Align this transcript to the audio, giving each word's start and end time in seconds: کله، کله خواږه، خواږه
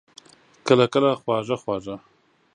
کله، 0.67 0.85
کله 0.93 1.11
خواږه، 1.21 1.55
خواږه 1.61 1.95